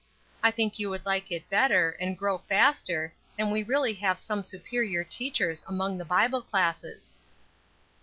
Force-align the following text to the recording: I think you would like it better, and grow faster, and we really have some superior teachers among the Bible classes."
I 0.41 0.49
think 0.49 0.79
you 0.79 0.89
would 0.89 1.05
like 1.05 1.31
it 1.31 1.47
better, 1.51 1.91
and 1.99 2.17
grow 2.17 2.39
faster, 2.39 3.13
and 3.37 3.51
we 3.51 3.61
really 3.61 3.93
have 3.93 4.17
some 4.17 4.43
superior 4.43 5.03
teachers 5.03 5.63
among 5.67 5.99
the 5.99 6.05
Bible 6.05 6.41
classes." 6.41 7.13